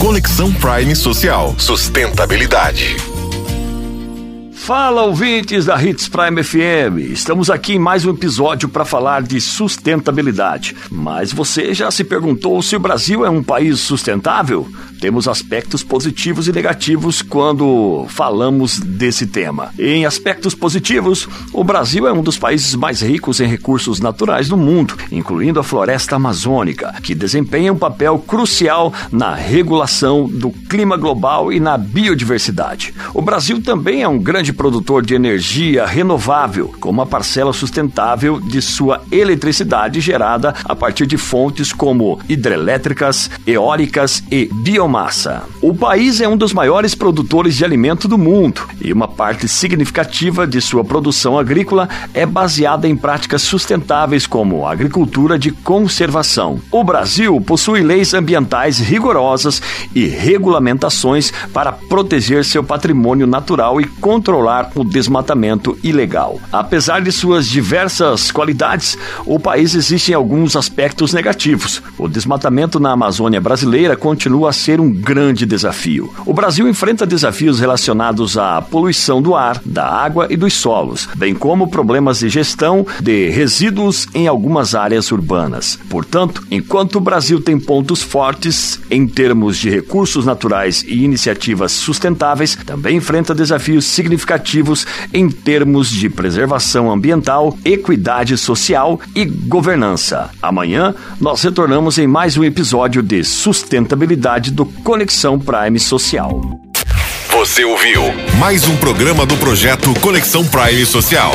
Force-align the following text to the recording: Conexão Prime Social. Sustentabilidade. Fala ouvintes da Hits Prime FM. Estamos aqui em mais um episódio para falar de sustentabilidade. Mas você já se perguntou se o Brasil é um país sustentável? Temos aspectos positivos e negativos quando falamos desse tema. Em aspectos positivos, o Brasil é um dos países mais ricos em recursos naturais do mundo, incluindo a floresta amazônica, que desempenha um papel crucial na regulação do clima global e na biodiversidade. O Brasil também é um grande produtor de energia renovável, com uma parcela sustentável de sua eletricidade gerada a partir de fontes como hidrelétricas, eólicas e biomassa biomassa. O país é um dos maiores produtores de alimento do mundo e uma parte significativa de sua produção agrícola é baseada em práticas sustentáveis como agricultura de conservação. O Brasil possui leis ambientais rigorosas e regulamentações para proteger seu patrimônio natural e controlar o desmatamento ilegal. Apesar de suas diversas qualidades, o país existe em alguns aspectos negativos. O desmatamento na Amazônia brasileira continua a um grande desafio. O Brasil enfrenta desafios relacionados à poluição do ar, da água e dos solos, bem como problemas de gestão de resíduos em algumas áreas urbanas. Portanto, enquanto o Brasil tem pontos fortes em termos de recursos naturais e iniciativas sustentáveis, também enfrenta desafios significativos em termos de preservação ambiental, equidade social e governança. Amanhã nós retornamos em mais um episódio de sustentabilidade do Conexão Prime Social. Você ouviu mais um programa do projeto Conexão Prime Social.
Conexão 0.00 0.50
Prime 0.54 0.96
Social. 0.96 1.54
Sustentabilidade. 1.58 2.96
Fala 4.54 5.02
ouvintes 5.02 5.66
da 5.66 5.82
Hits 5.82 6.08
Prime 6.08 6.42
FM. 6.42 7.12
Estamos 7.12 7.50
aqui 7.50 7.74
em 7.74 7.78
mais 7.78 8.06
um 8.06 8.10
episódio 8.10 8.66
para 8.66 8.86
falar 8.86 9.20
de 9.20 9.38
sustentabilidade. 9.42 10.74
Mas 10.90 11.34
você 11.34 11.74
já 11.74 11.90
se 11.90 12.02
perguntou 12.02 12.62
se 12.62 12.76
o 12.76 12.80
Brasil 12.80 13.26
é 13.26 13.30
um 13.30 13.42
país 13.42 13.78
sustentável? 13.80 14.66
Temos 15.00 15.26
aspectos 15.26 15.82
positivos 15.82 16.46
e 16.46 16.52
negativos 16.52 17.22
quando 17.22 18.04
falamos 18.08 18.78
desse 18.78 19.26
tema. 19.26 19.70
Em 19.78 20.04
aspectos 20.04 20.54
positivos, 20.54 21.26
o 21.54 21.64
Brasil 21.64 22.06
é 22.06 22.12
um 22.12 22.22
dos 22.22 22.36
países 22.36 22.74
mais 22.74 23.00
ricos 23.00 23.40
em 23.40 23.46
recursos 23.46 23.98
naturais 23.98 24.50
do 24.50 24.58
mundo, 24.58 24.94
incluindo 25.10 25.58
a 25.58 25.64
floresta 25.64 26.16
amazônica, 26.16 26.94
que 27.02 27.14
desempenha 27.14 27.72
um 27.72 27.78
papel 27.78 28.18
crucial 28.18 28.92
na 29.10 29.34
regulação 29.34 30.28
do 30.28 30.50
clima 30.50 30.98
global 30.98 31.50
e 31.50 31.58
na 31.58 31.78
biodiversidade. 31.78 32.92
O 33.14 33.22
Brasil 33.22 33.62
também 33.62 34.02
é 34.02 34.08
um 34.08 34.18
grande 34.18 34.52
produtor 34.52 35.02
de 35.02 35.14
energia 35.14 35.86
renovável, 35.86 36.74
com 36.78 36.90
uma 36.90 37.06
parcela 37.06 37.54
sustentável 37.54 38.38
de 38.38 38.60
sua 38.60 39.02
eletricidade 39.10 39.98
gerada 39.98 40.54
a 40.62 40.76
partir 40.76 41.06
de 41.06 41.16
fontes 41.16 41.72
como 41.72 42.20
hidrelétricas, 42.28 43.30
eólicas 43.46 44.22
e 44.30 44.50
biomassa 44.52 44.89
biomassa. 44.90 45.44
O 45.62 45.74
país 45.74 46.20
é 46.20 46.28
um 46.28 46.36
dos 46.36 46.52
maiores 46.52 46.94
produtores 46.94 47.54
de 47.54 47.64
alimento 47.64 48.08
do 48.08 48.18
mundo 48.18 48.62
e 48.82 48.92
uma 48.92 49.06
parte 49.06 49.46
significativa 49.46 50.46
de 50.46 50.60
sua 50.60 50.84
produção 50.84 51.38
agrícola 51.38 51.88
é 52.12 52.26
baseada 52.26 52.88
em 52.88 52.96
práticas 52.96 53.42
sustentáveis 53.42 54.26
como 54.26 54.66
agricultura 54.66 55.38
de 55.38 55.52
conservação. 55.52 56.60
O 56.70 56.82
Brasil 56.82 57.40
possui 57.40 57.82
leis 57.82 58.12
ambientais 58.12 58.78
rigorosas 58.78 59.62
e 59.94 60.06
regulamentações 60.06 61.32
para 61.52 61.72
proteger 61.72 62.44
seu 62.44 62.64
patrimônio 62.64 63.26
natural 63.26 63.80
e 63.80 63.84
controlar 63.84 64.70
o 64.74 64.84
desmatamento 64.84 65.78
ilegal. 65.82 66.40
Apesar 66.50 67.00
de 67.00 67.12
suas 67.12 67.46
diversas 67.46 68.30
qualidades, 68.30 68.98
o 69.24 69.38
país 69.38 69.74
existe 69.74 70.10
em 70.10 70.14
alguns 70.14 70.56
aspectos 70.56 71.12
negativos. 71.12 71.82
O 71.98 72.08
desmatamento 72.08 72.80
na 72.80 72.92
Amazônia 72.92 73.40
brasileira 73.40 73.96
continua 73.96 74.50
a 74.50 74.52
um 74.80 74.92
grande 74.92 75.46
desafio. 75.46 76.12
O 76.26 76.32
Brasil 76.32 76.68
enfrenta 76.68 77.06
desafios 77.06 77.60
relacionados 77.60 78.36
à 78.36 78.60
poluição 78.60 79.20
do 79.20 79.34
ar, 79.34 79.60
da 79.64 79.86
água 79.86 80.26
e 80.30 80.36
dos 80.36 80.54
solos, 80.54 81.08
bem 81.16 81.34
como 81.34 81.68
problemas 81.68 82.20
de 82.20 82.28
gestão 82.28 82.86
de 83.00 83.28
resíduos 83.28 84.06
em 84.14 84.26
algumas 84.26 84.74
áreas 84.74 85.12
urbanas. 85.12 85.78
Portanto, 85.88 86.44
enquanto 86.50 86.96
o 86.96 87.00
Brasil 87.00 87.40
tem 87.40 87.58
pontos 87.58 88.02
fortes 88.02 88.80
em 88.90 89.06
termos 89.06 89.58
de 89.58 89.70
recursos 89.70 90.24
naturais 90.24 90.82
e 90.82 91.04
iniciativas 91.04 91.72
sustentáveis, 91.72 92.56
também 92.66 92.96
enfrenta 92.96 93.34
desafios 93.34 93.84
significativos 93.84 94.86
em 95.12 95.28
termos 95.28 95.90
de 95.90 96.08
preservação 96.08 96.90
ambiental, 96.90 97.56
equidade 97.64 98.36
social 98.36 99.00
e 99.14 99.24
governança. 99.24 100.30
Amanhã 100.42 100.94
nós 101.20 101.42
retornamos 101.42 101.98
em 101.98 102.06
mais 102.06 102.36
um 102.36 102.44
episódio 102.44 103.02
de 103.02 103.22
sustentabilidade 103.24 104.50
do 104.50 104.64
Conexão 104.82 105.38
Prime 105.38 105.78
Social. 105.78 106.40
Você 107.32 107.64
ouviu 107.64 108.02
mais 108.38 108.68
um 108.68 108.76
programa 108.76 109.24
do 109.24 109.36
projeto 109.36 109.92
Conexão 110.00 110.44
Prime 110.46 110.84
Social. 110.84 111.32